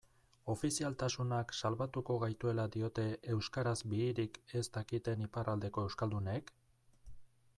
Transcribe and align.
Ofizialtasunak 0.51 1.51
salbatuko 1.59 2.15
gaituela 2.23 2.65
diote 2.77 3.05
euskaraz 3.35 3.75
bihirik 3.91 4.41
ez 4.61 4.65
dakiten 4.79 5.21
iparraldeko 5.29 5.87
euskualdunek? 5.91 6.53